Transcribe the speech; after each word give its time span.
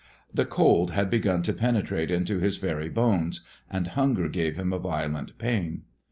The 0.33 0.45
cold 0.45 0.89
had 0.89 1.11
begun 1.11 1.43
to 1.43 1.53
penetrate 1.53 2.09
into 2.09 2.39
his 2.39 2.57
very 2.57 2.89
bones, 2.89 3.45
and 3.69 3.85
hunger 3.85 4.29
gave 4.29 4.55
him 4.55 4.73
a 4.73 4.79
violent 4.79 5.37
pain. 5.37 5.83